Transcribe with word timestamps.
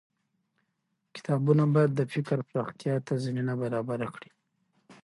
کتابونه 1.15 1.63
بايد 1.73 1.91
د 1.95 2.01
فکر 2.13 2.37
پراختيا 2.49 2.95
ته 3.07 3.13
زمينه 3.25 3.53
برابره 3.61 4.07
کړي. 4.15 4.29